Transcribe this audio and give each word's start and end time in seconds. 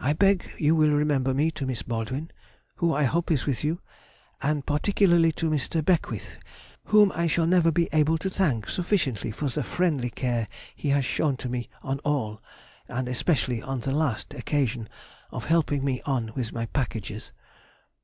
I 0.00 0.14
beg 0.14 0.50
you 0.58 0.74
will 0.74 0.90
remember 0.90 1.32
me 1.32 1.52
to 1.52 1.64
Miss 1.64 1.82
Baldwin 1.82 2.32
(who 2.78 2.92
I 2.92 3.04
hope 3.04 3.30
is 3.30 3.46
with 3.46 3.62
you), 3.62 3.80
and 4.42 4.66
particularly 4.66 5.30
to 5.30 5.48
Mr. 5.48 5.80
Beckwith, 5.80 6.38
whom 6.86 7.12
I 7.14 7.28
shall 7.28 7.46
never 7.46 7.70
be 7.70 7.88
able 7.92 8.18
to 8.18 8.28
thank 8.28 8.68
sufficiently 8.68 9.30
for 9.30 9.48
the 9.48 9.62
friendly 9.62 10.10
care 10.10 10.48
he 10.74 10.88
has 10.88 11.04
shown 11.04 11.36
to 11.36 11.48
me 11.48 11.68
on 11.84 12.00
all, 12.00 12.42
and 12.88 13.06
especially 13.08 13.62
on 13.62 13.78
the 13.78 13.92
last 13.92 14.34
occasion 14.34 14.88
of 15.30 15.44
helping 15.44 15.84
me 15.84 16.02
on 16.02 16.32
with 16.34 16.52
my 16.52 16.66
packages. 16.66 17.30